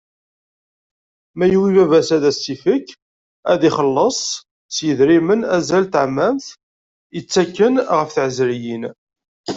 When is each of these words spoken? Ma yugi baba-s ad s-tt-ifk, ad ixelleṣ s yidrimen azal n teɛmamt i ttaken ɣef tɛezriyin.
Ma 1.37 1.45
yugi 1.51 1.73
baba-s 1.77 2.09
ad 2.15 2.23
s-tt-ifk, 2.35 2.87
ad 3.51 3.61
ixelleṣ 3.69 4.19
s 4.75 4.77
yidrimen 4.85 5.41
azal 5.55 5.85
n 5.87 5.89
teɛmamt 5.93 6.45
i 7.17 7.19
ttaken 7.21 7.75
ɣef 7.97 8.09
tɛezriyin. 8.11 8.83